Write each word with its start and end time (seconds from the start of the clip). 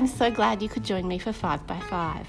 I'm 0.00 0.06
so 0.06 0.30
glad 0.30 0.62
you 0.62 0.68
could 0.70 0.82
join 0.82 1.06
me 1.06 1.18
for 1.18 1.30
5 1.30 1.66
by 1.66 1.78
5 1.78 2.26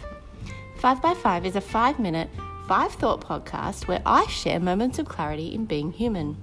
5 0.75 1.01
by 1.01 1.13
5 1.13 1.45
is 1.45 1.55
a 1.55 1.61
5 1.61 1.99
minute, 1.99 2.29
5 2.67 2.91
thought 2.95 3.21
podcast 3.21 3.87
where 3.87 4.01
I 4.05 4.27
share 4.27 4.59
moments 4.59 4.99
of 4.99 5.07
clarity 5.07 5.55
in 5.55 5.63
being 5.63 5.93
human. 5.93 6.35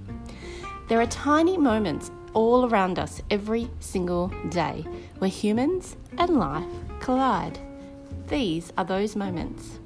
There 0.87 0.99
are 0.99 1.05
tiny 1.05 1.55
moments 1.55 2.09
all 2.33 2.67
around 2.67 2.97
us 2.97 3.21
every 3.29 3.69
single 3.79 4.29
day 4.49 4.83
where 5.19 5.29
humans 5.29 5.97
and 6.17 6.31
life 6.39 6.65
collide. 6.99 7.59
These 8.25 8.73
are 8.75 8.85
those 8.85 9.15
moments. 9.15 9.77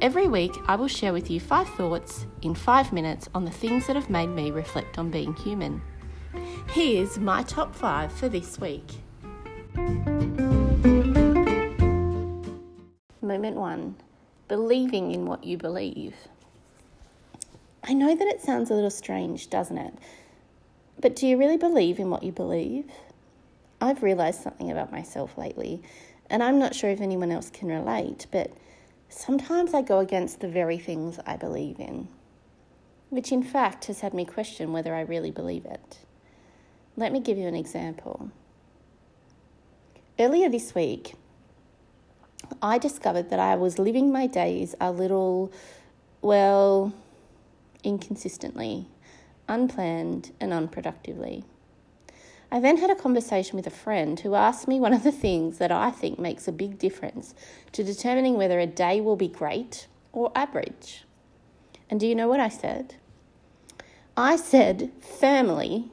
Every 0.00 0.28
week, 0.28 0.52
I 0.68 0.76
will 0.76 0.86
share 0.86 1.12
with 1.12 1.28
you 1.32 1.40
five 1.40 1.68
thoughts 1.70 2.26
in 2.42 2.54
five 2.54 2.92
minutes 2.92 3.28
on 3.34 3.44
the 3.44 3.50
things 3.50 3.88
that 3.88 3.96
have 3.96 4.08
made 4.08 4.28
me 4.28 4.52
reflect 4.52 5.00
on 5.00 5.10
being 5.10 5.34
human. 5.34 5.82
Here's 6.68 7.18
my 7.18 7.42
top 7.42 7.74
five 7.74 8.12
for 8.12 8.28
this 8.28 8.60
week. 8.60 8.86
One 13.42 13.96
believing 14.48 15.12
in 15.12 15.26
what 15.26 15.44
you 15.44 15.56
believe. 15.56 16.14
I 17.84 17.92
know 17.92 18.14
that 18.14 18.28
it 18.28 18.40
sounds 18.40 18.70
a 18.70 18.74
little 18.74 18.90
strange, 18.90 19.50
doesn't 19.50 19.78
it? 19.78 19.94
But 21.00 21.16
do 21.16 21.26
you 21.26 21.36
really 21.36 21.56
believe 21.56 21.98
in 21.98 22.10
what 22.10 22.22
you 22.22 22.32
believe? 22.32 22.90
I've 23.80 24.02
realised 24.02 24.42
something 24.42 24.70
about 24.70 24.92
myself 24.92 25.36
lately, 25.36 25.82
and 26.30 26.42
I'm 26.42 26.58
not 26.58 26.74
sure 26.74 26.90
if 26.90 27.00
anyone 27.00 27.30
else 27.30 27.50
can 27.50 27.68
relate, 27.68 28.26
but 28.30 28.50
sometimes 29.08 29.74
I 29.74 29.82
go 29.82 29.98
against 29.98 30.40
the 30.40 30.48
very 30.48 30.78
things 30.78 31.20
I 31.26 31.36
believe 31.36 31.78
in, 31.78 32.08
which 33.10 33.32
in 33.32 33.42
fact 33.42 33.86
has 33.86 34.00
had 34.00 34.14
me 34.14 34.24
question 34.24 34.72
whether 34.72 34.94
I 34.94 35.02
really 35.02 35.30
believe 35.30 35.66
it. 35.66 35.98
Let 36.96 37.12
me 37.12 37.20
give 37.20 37.36
you 37.36 37.46
an 37.46 37.54
example. 37.54 38.30
Earlier 40.18 40.48
this 40.48 40.74
week, 40.74 41.14
I 42.62 42.78
discovered 42.78 43.30
that 43.30 43.40
I 43.40 43.54
was 43.56 43.78
living 43.78 44.12
my 44.12 44.26
days 44.26 44.74
a 44.80 44.90
little, 44.90 45.52
well, 46.22 46.92
inconsistently 47.84 48.88
unplanned, 49.48 50.32
and 50.40 50.52
unproductively. 50.52 51.44
I 52.50 52.60
then 52.60 52.78
had 52.78 52.90
a 52.90 52.94
conversation 52.94 53.56
with 53.56 53.66
a 53.66 53.70
friend 53.70 54.18
who 54.20 54.34
asked 54.34 54.68
me 54.68 54.78
one 54.78 54.92
of 54.92 55.02
the 55.02 55.12
things 55.12 55.58
that 55.58 55.72
I 55.72 55.90
think 55.90 56.18
makes 56.18 56.46
a 56.46 56.52
big 56.52 56.78
difference 56.78 57.34
to 57.72 57.82
determining 57.82 58.36
whether 58.36 58.60
a 58.60 58.66
day 58.66 59.00
will 59.00 59.16
be 59.16 59.28
great 59.28 59.88
or 60.12 60.30
average. 60.34 61.04
And 61.90 61.98
do 61.98 62.06
you 62.06 62.14
know 62.14 62.28
what 62.28 62.40
I 62.40 62.48
said? 62.48 62.94
I 64.16 64.36
said 64.36 64.92
firmly, 65.00 65.90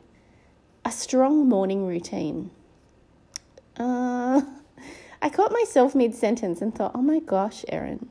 a 0.85 0.91
strong 0.91 1.49
morning 1.49 1.87
routine. 1.87 2.51
Uh, 3.77 4.41
I 5.23 5.29
caught 5.29 5.53
myself 5.53 5.95
mid 5.95 6.13
sentence 6.13 6.61
and 6.61 6.75
thought, 6.75 6.91
oh 6.93 7.01
my 7.01 7.19
gosh, 7.19 7.63
Erin, 7.69 8.09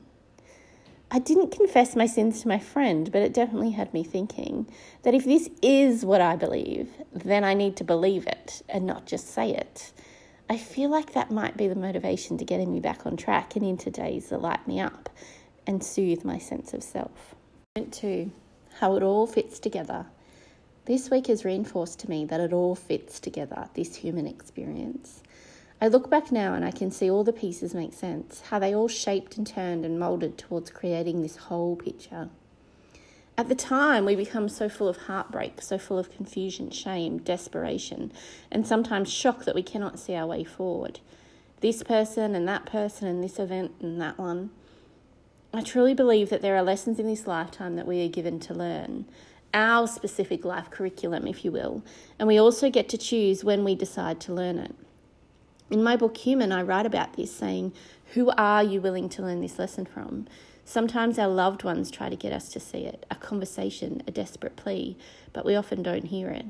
I 1.11 1.19
didn't 1.19 1.51
confess 1.51 1.95
my 1.95 2.07
sins 2.07 2.41
to 2.41 2.47
my 2.47 2.57
friend, 2.57 3.11
but 3.11 3.21
it 3.21 3.35
definitely 3.35 3.69
had 3.69 3.93
me 3.93 4.03
thinking 4.03 4.67
that 5.03 5.13
if 5.13 5.23
this 5.23 5.47
is 5.61 6.03
what 6.03 6.21
I 6.21 6.35
believe, 6.35 6.89
then 7.13 7.43
I 7.43 7.53
need 7.53 7.75
to 7.77 7.83
believe 7.83 8.25
it 8.25 8.63
and 8.67 8.87
not 8.87 9.05
just 9.05 9.27
say 9.27 9.51
it. 9.51 9.91
I 10.49 10.57
feel 10.57 10.89
like 10.89 11.13
that 11.13 11.29
might 11.29 11.55
be 11.55 11.67
the 11.67 11.75
motivation 11.75 12.39
to 12.39 12.45
getting 12.45 12.73
me 12.73 12.79
back 12.79 13.05
on 13.05 13.15
track 13.15 13.55
and 13.55 13.63
into 13.63 13.91
days 13.91 14.29
that 14.29 14.41
light 14.41 14.67
me 14.67 14.79
up 14.79 15.11
and 15.67 15.83
soothe 15.83 16.25
my 16.25 16.39
sense 16.39 16.73
of 16.73 16.81
self. 16.81 17.35
Point 17.75 17.93
two, 17.93 18.31
how 18.79 18.95
it 18.95 19.03
all 19.03 19.27
fits 19.27 19.59
together. 19.59 20.07
This 20.85 21.11
week 21.11 21.27
has 21.27 21.45
reinforced 21.45 21.99
to 21.99 22.09
me 22.09 22.25
that 22.25 22.41
it 22.41 22.53
all 22.53 22.73
fits 22.73 23.19
together, 23.19 23.69
this 23.75 23.97
human 23.97 24.25
experience. 24.25 25.21
I 25.83 25.87
look 25.87 26.09
back 26.09 26.31
now 26.31 26.53
and 26.53 26.63
I 26.63 26.71
can 26.71 26.91
see 26.91 27.11
all 27.11 27.25
the 27.25 27.33
pieces 27.33 27.73
make 27.73 27.91
sense, 27.91 28.39
how 28.39 28.57
they 28.57 28.73
all 28.73 28.87
shaped 28.87 29.35
and 29.35 29.45
turned 29.45 29.83
and 29.83 29.99
moulded 29.99 30.37
towards 30.37 30.71
creating 30.71 31.21
this 31.21 31.35
whole 31.35 31.75
picture. 31.75 32.29
At 33.37 33.49
the 33.49 33.55
time, 33.55 34.05
we 34.05 34.15
become 34.15 34.47
so 34.47 34.69
full 34.69 34.87
of 34.87 34.95
heartbreak, 34.95 35.61
so 35.61 35.77
full 35.77 35.99
of 35.99 36.09
confusion, 36.09 36.71
shame, 36.71 37.17
desperation, 37.17 38.13
and 38.49 38.65
sometimes 38.65 39.11
shock 39.11 39.43
that 39.43 39.55
we 39.55 39.61
cannot 39.61 39.99
see 39.99 40.15
our 40.15 40.25
way 40.25 40.45
forward. 40.45 41.01
This 41.59 41.83
person 41.83 42.33
and 42.33 42.47
that 42.47 42.65
person 42.65 43.09
and 43.09 43.21
this 43.21 43.37
event 43.37 43.73
and 43.81 43.99
that 43.99 44.17
one. 44.17 44.51
I 45.53 45.63
truly 45.63 45.93
believe 45.93 46.29
that 46.29 46.41
there 46.41 46.55
are 46.55 46.63
lessons 46.63 46.97
in 46.97 47.07
this 47.07 47.27
lifetime 47.27 47.75
that 47.75 47.87
we 47.87 48.05
are 48.05 48.09
given 48.09 48.39
to 48.39 48.53
learn, 48.53 49.03
our 49.53 49.85
specific 49.87 50.45
life 50.45 50.69
curriculum, 50.69 51.27
if 51.27 51.43
you 51.43 51.51
will, 51.51 51.83
and 52.17 52.29
we 52.29 52.39
also 52.39 52.69
get 52.69 52.87
to 52.87 52.97
choose 52.97 53.43
when 53.43 53.65
we 53.65 53.75
decide 53.75 54.21
to 54.21 54.33
learn 54.33 54.59
it. 54.59 54.73
In 55.69 55.83
my 55.83 55.95
book 55.95 56.17
Human, 56.17 56.51
I 56.51 56.61
write 56.61 56.85
about 56.85 57.13
this, 57.13 57.33
saying, 57.33 57.73
Who 58.13 58.29
are 58.37 58.63
you 58.63 58.81
willing 58.81 59.09
to 59.09 59.21
learn 59.21 59.41
this 59.41 59.57
lesson 59.57 59.85
from? 59.85 60.27
Sometimes 60.65 61.17
our 61.17 61.27
loved 61.27 61.63
ones 61.63 61.91
try 61.91 62.09
to 62.09 62.15
get 62.15 62.31
us 62.31 62.49
to 62.49 62.59
see 62.59 62.85
it, 62.85 63.05
a 63.09 63.15
conversation, 63.15 64.03
a 64.07 64.11
desperate 64.11 64.55
plea, 64.55 64.97
but 65.33 65.45
we 65.45 65.55
often 65.55 65.83
don't 65.83 66.05
hear 66.05 66.29
it. 66.29 66.45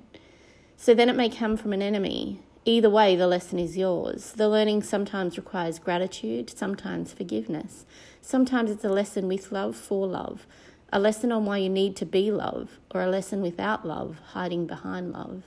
So 0.77 0.93
then 0.93 1.09
it 1.09 1.15
may 1.15 1.29
come 1.29 1.57
from 1.57 1.73
an 1.73 1.81
enemy. 1.81 2.41
Either 2.65 2.89
way, 2.89 3.15
the 3.15 3.27
lesson 3.27 3.59
is 3.59 3.77
yours. 3.77 4.33
The 4.33 4.49
learning 4.49 4.83
sometimes 4.83 5.37
requires 5.37 5.79
gratitude, 5.79 6.49
sometimes 6.49 7.13
forgiveness. 7.13 7.85
Sometimes 8.21 8.71
it's 8.71 8.85
a 8.85 8.89
lesson 8.89 9.27
with 9.27 9.51
love 9.51 9.75
for 9.75 10.07
love, 10.07 10.47
a 10.91 10.99
lesson 10.99 11.31
on 11.31 11.45
why 11.45 11.57
you 11.57 11.69
need 11.69 11.95
to 11.97 12.05
be 12.05 12.31
love, 12.31 12.79
or 12.91 13.01
a 13.01 13.09
lesson 13.09 13.41
without 13.41 13.85
love, 13.85 14.17
hiding 14.33 14.67
behind 14.67 15.11
love. 15.11 15.43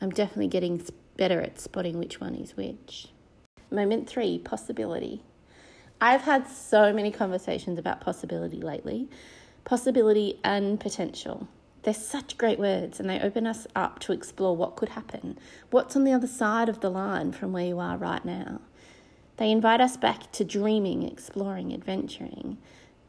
I'm 0.00 0.10
definitely 0.10 0.48
getting 0.48 0.80
better 1.16 1.40
at 1.40 1.60
spotting 1.60 1.98
which 1.98 2.20
one 2.20 2.34
is 2.34 2.56
which. 2.56 3.08
Moment 3.70 4.08
three 4.08 4.38
possibility. 4.38 5.22
I've 6.00 6.22
had 6.22 6.48
so 6.48 6.92
many 6.92 7.10
conversations 7.10 7.78
about 7.78 8.00
possibility 8.00 8.60
lately 8.60 9.08
possibility 9.64 10.40
and 10.42 10.80
potential. 10.80 11.48
They're 11.82 11.94
such 11.94 12.38
great 12.38 12.58
words 12.58 13.00
and 13.00 13.08
they 13.08 13.20
open 13.20 13.46
us 13.46 13.66
up 13.74 13.98
to 14.00 14.12
explore 14.12 14.56
what 14.56 14.76
could 14.76 14.90
happen, 14.90 15.38
what's 15.70 15.96
on 15.96 16.04
the 16.04 16.12
other 16.12 16.26
side 16.26 16.68
of 16.68 16.80
the 16.80 16.90
line 16.90 17.32
from 17.32 17.52
where 17.52 17.66
you 17.66 17.78
are 17.78 17.96
right 17.96 18.24
now. 18.24 18.60
They 19.36 19.50
invite 19.50 19.80
us 19.80 19.96
back 19.96 20.30
to 20.32 20.44
dreaming, 20.44 21.02
exploring, 21.02 21.72
adventuring. 21.72 22.58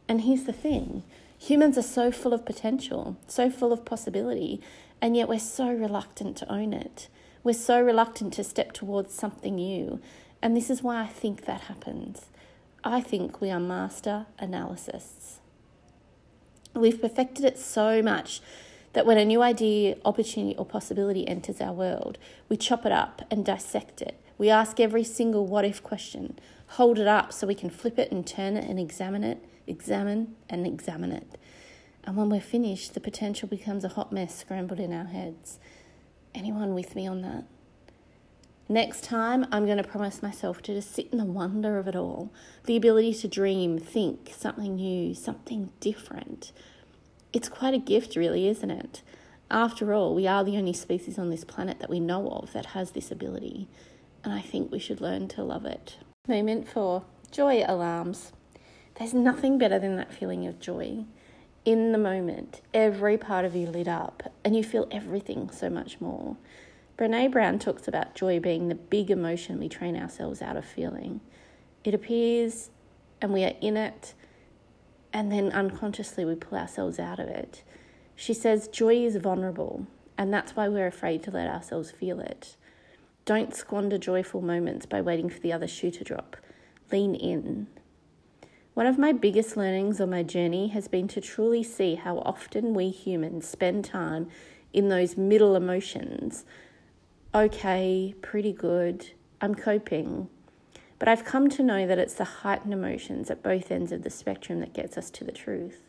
And 0.08 0.22
here's 0.22 0.44
the 0.44 0.54
thing 0.54 1.04
humans 1.38 1.78
are 1.78 1.84
so 1.84 2.12
full 2.12 2.34
of 2.34 2.46
potential, 2.46 3.18
so 3.28 3.50
full 3.50 3.74
of 3.74 3.86
possibility, 3.86 4.62
and 5.02 5.16
yet 5.16 5.28
we're 5.28 5.40
so 5.40 5.68
reluctant 5.72 6.38
to 6.38 6.52
own 6.52 6.74
it. 6.74 7.10
We're 7.44 7.54
so 7.54 7.82
reluctant 7.82 8.32
to 8.36 8.44
step 8.46 8.72
towards 8.72 9.14
something 9.14 9.56
new, 9.56 10.00
and 10.42 10.56
this 10.56 10.70
is 10.70 10.82
why 10.82 11.02
I 11.02 11.08
think 11.08 11.46
that 11.46 11.62
happens. 11.62 12.28
I 12.86 13.02
think 13.02 13.42
we 13.42 13.52
are 13.52 13.60
master 13.60 14.28
analysts. 14.40 15.40
We've 16.74 17.02
perfected 17.02 17.44
it 17.44 17.60
so 17.60 18.02
much 18.02 18.42
that 18.94 19.06
when 19.06 19.18
a 19.18 19.26
new 19.26 19.42
idea, 19.42 19.98
opportunity, 20.06 20.56
or 20.56 20.66
possibility 20.66 21.28
enters 21.28 21.60
our 21.60 21.74
world, 21.74 22.18
we 22.48 22.56
chop 22.56 22.86
it 22.86 22.94
up 22.94 23.24
and 23.30 23.46
dissect 23.46 24.02
it. 24.02 24.18
We 24.38 24.50
ask 24.50 24.80
every 24.80 25.04
single 25.04 25.46
what 25.46 25.66
if 25.66 25.84
question, 25.84 26.40
hold 26.68 26.98
it 26.98 27.08
up 27.08 27.34
so 27.34 27.46
we 27.46 27.56
can 27.56 27.70
flip 27.70 28.00
it 28.00 28.10
and 28.10 28.26
turn 28.26 28.56
it 28.56 28.70
and 28.70 28.80
examine 28.80 29.26
it, 29.26 29.44
examine 29.68 30.36
and 30.50 30.66
examine 30.66 31.12
it. 31.12 31.38
And 32.06 32.16
when 32.16 32.30
we're 32.30 32.40
finished, 32.40 32.94
the 32.94 33.02
potential 33.02 33.50
becomes 33.50 33.84
a 33.84 33.90
hot 33.90 34.14
mess 34.14 34.34
scrambled 34.34 34.80
in 34.80 34.94
our 34.94 35.06
heads. 35.06 35.60
Anyone 36.36 36.74
with 36.74 36.96
me 36.96 37.08
on 37.08 37.22
that? 37.22 37.46
Next 38.70 39.04
time, 39.04 39.46
I'm 39.52 39.66
going 39.66 39.78
to 39.78 39.84
promise 39.84 40.24
myself 40.24 40.62
to 40.64 40.74
just 40.74 40.96
sit 40.96 41.10
in 41.12 41.18
the 41.18 41.26
wonder 41.26 41.78
of 41.78 41.88
it 41.88 41.96
all 41.96 42.32
the 42.66 42.78
ability 42.78 43.14
to 43.14 43.28
dream, 43.28 43.78
think 43.78 44.32
something 44.36 44.76
new, 44.76 45.14
something 45.14 45.70
different. 45.80 46.52
It's 47.34 47.50
quite 47.50 47.74
a 47.74 47.80
gift, 47.80 48.16
really, 48.16 48.48
isn't 48.48 48.72
it? 48.72 49.02
After 49.52 49.94
all, 49.94 50.16
we 50.16 50.26
are 50.26 50.44
the 50.44 50.58
only 50.58 50.74
species 50.74 51.20
on 51.20 51.30
this 51.30 51.44
planet 51.44 51.80
that 51.80 51.90
we 51.90 52.00
know 52.00 52.30
of 52.30 52.54
that 52.54 52.68
has 52.68 52.92
this 52.92 53.12
ability, 53.12 53.68
and 54.24 54.34
I 54.34 54.42
think 54.42 54.72
we 54.72 54.80
should 54.80 55.02
learn 55.02 55.28
to 55.30 55.44
love 55.44 55.66
it. 55.66 55.98
Moment 56.28 56.68
four 56.68 57.04
joy 57.32 57.64
alarms. 57.68 58.32
There's 58.96 59.14
nothing 59.14 59.58
better 59.58 59.78
than 59.78 59.98
that 59.98 60.14
feeling 60.14 60.48
of 60.48 60.60
joy 60.60 61.06
in 61.66 61.92
the 61.92 61.98
moment, 61.98 62.62
every 62.74 63.18
part 63.18 63.46
of 63.46 63.56
you 63.56 63.68
lit 63.68 63.88
up, 63.88 64.24
and 64.44 64.56
you 64.56 64.64
feel 64.64 64.88
everything 64.92 65.50
so 65.50 65.70
much 65.70 66.02
more. 66.02 66.38
Brene 66.98 67.32
Brown 67.32 67.58
talks 67.58 67.88
about 67.88 68.16
joy 68.16 68.40
being 68.40 68.68
the 68.68 68.76
big 68.76 69.10
emotion 69.10 69.60
we 69.60 69.70
train 69.70 69.96
ourselves 69.96 70.42
out 70.42 70.58
of 70.58 70.66
feeling. 70.66 71.22
It 71.84 71.94
appears, 71.94 72.70
and 73.22 73.34
we 73.34 73.44
are 73.44 73.56
in 73.62 73.78
it, 73.78 74.14
and 75.12 75.32
then 75.32 75.52
unconsciously 75.52 76.26
we 76.26 76.36
pull 76.36 76.58
ourselves 76.58 77.00
out 77.00 77.20
of 77.20 77.28
it. 77.28 77.64
She 78.16 78.34
says 78.34 78.68
joy 78.68 78.98
is 79.06 79.16
vulnerable, 79.16 79.88
and 80.18 80.34
that's 80.34 80.56
why 80.56 80.68
we're 80.68 80.88
afraid 80.88 81.24
to 81.24 81.32
let 81.32 81.48
ourselves 81.48 81.92
feel 81.92 82.20
it. 82.20 82.56
Don't 83.26 83.56
squander 83.56 83.98
joyful 83.98 84.42
moments 84.42 84.86
by 84.86 85.02
waiting 85.02 85.30
for 85.30 85.40
the 85.40 85.54
other 85.54 85.68
shoe 85.68 85.92
to 85.92 86.04
drop. 86.04 86.36
Lean 86.92 87.16
in, 87.16 87.68
one 88.74 88.88
of 88.88 88.98
my 88.98 89.12
biggest 89.12 89.56
learnings 89.56 90.02
on 90.02 90.10
my 90.10 90.24
journey 90.24 90.70
has 90.70 90.88
been 90.88 91.08
to 91.08 91.22
truly 91.22 91.62
see 91.64 91.96
how 91.96 92.18
often 92.20 92.74
we 92.74 92.90
humans 92.90 93.48
spend 93.48 93.86
time 93.86 94.28
in 94.74 94.90
those 94.90 95.16
middle 95.16 95.56
emotions. 95.56 96.44
Okay, 97.36 98.16
pretty 98.22 98.52
good, 98.52 99.12
I'm 99.42 99.54
coping. 99.54 100.28
but 101.04 101.10
I've 101.10 101.26
come 101.26 101.50
to 101.50 101.64
know 101.64 101.86
that 101.86 102.00
it's 102.00 102.14
the 102.14 102.24
heightened 102.24 102.74
emotions 102.74 103.30
at 103.30 103.44
both 103.44 103.72
ends 103.72 103.92
of 103.92 104.04
the 104.04 104.10
spectrum 104.10 104.62
that 104.62 104.74
gets 104.74 104.98
us 104.98 105.10
to 105.12 105.26
the 105.26 105.34
truth. 105.34 105.82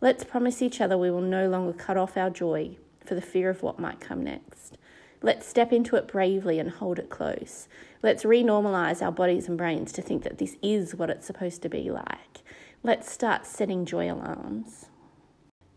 Let's 0.00 0.24
promise 0.24 0.62
each 0.62 0.80
other 0.80 0.96
we 0.96 1.10
will 1.10 1.20
no 1.20 1.46
longer 1.46 1.74
cut 1.74 1.98
off 1.98 2.16
our 2.16 2.30
joy 2.30 2.76
for 3.04 3.14
the 3.14 3.20
fear 3.20 3.50
of 3.50 3.62
what 3.62 3.78
might 3.78 4.00
come 4.00 4.24
next. 4.24 4.78
Let's 5.24 5.46
step 5.46 5.72
into 5.72 5.96
it 5.96 6.06
bravely 6.06 6.58
and 6.58 6.68
hold 6.68 6.98
it 6.98 7.08
close. 7.08 7.66
Let's 8.02 8.24
renormalize 8.24 9.00
our 9.00 9.10
bodies 9.10 9.48
and 9.48 9.56
brains 9.56 9.90
to 9.92 10.02
think 10.02 10.22
that 10.22 10.36
this 10.36 10.58
is 10.60 10.94
what 10.94 11.08
it's 11.08 11.24
supposed 11.24 11.62
to 11.62 11.70
be 11.70 11.90
like. 11.90 12.42
Let's 12.82 13.10
start 13.10 13.46
setting 13.46 13.86
joy 13.86 14.12
alarms. 14.12 14.84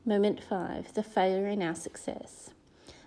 Moment 0.06 0.44
five 0.44 0.94
the 0.96 1.02
failure 1.02 1.48
in 1.48 1.62
our 1.62 1.76
success. 1.76 2.50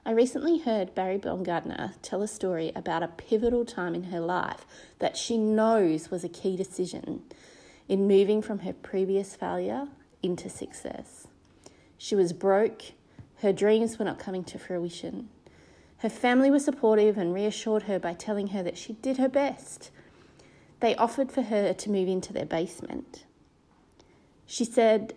I 0.06 0.12
recently 0.12 0.60
heard 0.60 0.94
Barry 0.94 1.18
Baumgartner 1.18 1.96
tell 2.00 2.22
a 2.22 2.26
story 2.26 2.72
about 2.74 3.02
a 3.02 3.08
pivotal 3.08 3.66
time 3.66 3.94
in 3.94 4.04
her 4.04 4.20
life 4.20 4.64
that 4.98 5.18
she 5.18 5.36
knows 5.36 6.10
was 6.10 6.24
a 6.24 6.28
key 6.30 6.56
decision 6.56 7.20
in 7.86 8.08
moving 8.08 8.40
from 8.40 8.60
her 8.60 8.72
previous 8.72 9.36
failure 9.36 9.88
into 10.22 10.48
success. 10.48 11.26
She 11.98 12.14
was 12.14 12.32
broke, 12.32 12.92
her 13.42 13.52
dreams 13.52 13.98
were 13.98 14.06
not 14.06 14.18
coming 14.18 14.44
to 14.44 14.58
fruition. 14.58 15.28
Her 16.00 16.08
family 16.08 16.50
was 16.50 16.64
supportive 16.64 17.18
and 17.18 17.34
reassured 17.34 17.82
her 17.82 17.98
by 17.98 18.14
telling 18.14 18.48
her 18.48 18.62
that 18.62 18.78
she 18.78 18.94
did 18.94 19.18
her 19.18 19.28
best. 19.28 19.90
They 20.80 20.96
offered 20.96 21.30
for 21.30 21.42
her 21.42 21.74
to 21.74 21.90
move 21.90 22.08
into 22.08 22.32
their 22.32 22.46
basement. 22.46 23.26
She 24.46 24.64
said, 24.64 25.12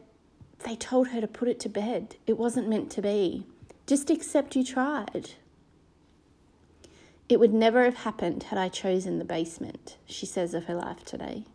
They 0.66 0.76
told 0.76 1.10
her 1.10 1.22
to 1.22 1.28
put 1.28 1.48
it 1.48 1.60
to 1.62 1.70
bed. 1.70 2.18
It 2.28 2.38
wasn't 2.38 2.68
meant 2.68 2.92
to 2.92 3.02
be. 3.02 3.46
Just 3.88 4.10
accept 4.10 4.58
you 4.58 4.64
tried. 4.66 5.32
It 7.30 7.40
would 7.40 7.54
never 7.54 7.86
have 7.86 7.98
happened 7.98 8.44
had 8.44 8.60
I 8.60 8.68
chosen 8.68 9.20
the 9.20 9.26
basement, 9.26 9.96
she 10.06 10.26
says 10.26 10.54
of 10.54 10.66
her 10.66 10.76
life 10.76 11.06
today. 11.06 11.46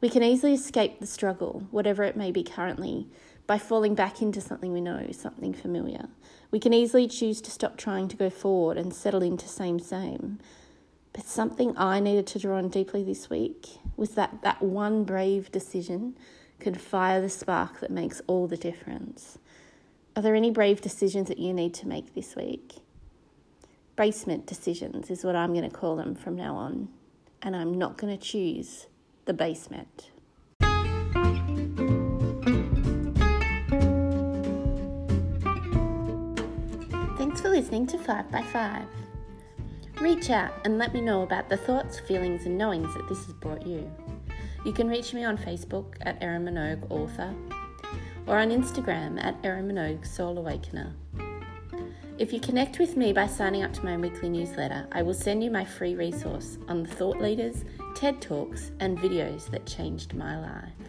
We 0.00 0.08
can 0.08 0.22
easily 0.22 0.54
escape 0.54 1.00
the 1.00 1.06
struggle, 1.06 1.66
whatever 1.72 2.04
it 2.04 2.16
may 2.16 2.30
be 2.30 2.44
currently, 2.44 3.08
by 3.46 3.58
falling 3.58 3.94
back 3.94 4.22
into 4.22 4.40
something 4.40 4.72
we 4.72 4.80
know, 4.80 5.08
something 5.12 5.52
familiar. 5.52 6.08
We 6.50 6.60
can 6.60 6.72
easily 6.72 7.08
choose 7.08 7.40
to 7.42 7.50
stop 7.50 7.76
trying 7.76 8.08
to 8.08 8.16
go 8.16 8.30
forward 8.30 8.76
and 8.76 8.94
settle 8.94 9.22
into 9.22 9.48
same, 9.48 9.78
same. 9.78 10.38
But 11.12 11.26
something 11.26 11.76
I 11.76 12.00
needed 12.00 12.26
to 12.28 12.38
draw 12.38 12.56
on 12.56 12.68
deeply 12.68 13.02
this 13.02 13.28
week 13.28 13.66
was 13.96 14.10
that 14.10 14.42
that 14.42 14.62
one 14.62 15.04
brave 15.04 15.52
decision 15.52 16.16
could 16.58 16.80
fire 16.80 17.20
the 17.20 17.28
spark 17.28 17.80
that 17.80 17.90
makes 17.90 18.22
all 18.26 18.46
the 18.46 18.56
difference. 18.56 19.38
Are 20.14 20.22
there 20.22 20.34
any 20.34 20.50
brave 20.50 20.80
decisions 20.80 21.28
that 21.28 21.38
you 21.38 21.52
need 21.52 21.74
to 21.74 21.88
make 21.88 22.14
this 22.14 22.36
week? 22.36 22.76
Basement 23.96 24.46
decisions 24.46 25.10
is 25.10 25.24
what 25.24 25.36
I'm 25.36 25.52
going 25.52 25.68
to 25.68 25.76
call 25.76 25.96
them 25.96 26.14
from 26.14 26.36
now 26.36 26.54
on, 26.54 26.88
and 27.42 27.56
I'm 27.56 27.74
not 27.76 27.98
going 27.98 28.16
to 28.16 28.22
choose 28.22 28.86
the 29.24 29.34
basement. 29.34 30.10
Listening 37.72 37.86
to 37.86 38.04
5 38.04 38.30
by 38.30 38.42
5 38.42 38.84
Reach 39.98 40.28
out 40.28 40.52
and 40.66 40.76
let 40.76 40.92
me 40.92 41.00
know 41.00 41.22
about 41.22 41.48
the 41.48 41.56
thoughts, 41.56 41.98
feelings, 41.98 42.44
and 42.44 42.58
knowings 42.58 42.92
that 42.92 43.08
this 43.08 43.24
has 43.24 43.32
brought 43.32 43.66
you. 43.66 43.90
You 44.66 44.74
can 44.74 44.88
reach 44.88 45.14
me 45.14 45.24
on 45.24 45.38
Facebook 45.38 45.94
at 46.02 46.22
Erin 46.22 46.44
Minogue 46.44 46.90
Author 46.90 47.34
or 48.26 48.36
on 48.36 48.50
Instagram 48.50 49.24
at 49.24 49.36
Erin 49.42 49.68
Minogue 49.68 50.06
Soul 50.06 50.36
Awakener. 50.36 50.92
If 52.18 52.30
you 52.30 52.40
connect 52.40 52.78
with 52.78 52.98
me 52.98 53.14
by 53.14 53.26
signing 53.26 53.62
up 53.62 53.72
to 53.72 53.84
my 53.86 53.96
weekly 53.96 54.28
newsletter, 54.28 54.86
I 54.92 55.00
will 55.00 55.14
send 55.14 55.42
you 55.42 55.50
my 55.50 55.64
free 55.64 55.94
resource 55.94 56.58
on 56.68 56.82
the 56.82 56.90
thought 56.90 57.22
leaders, 57.22 57.64
TED 57.94 58.20
Talks, 58.20 58.70
and 58.80 58.98
videos 58.98 59.50
that 59.50 59.64
changed 59.64 60.12
my 60.12 60.38
life. 60.38 60.81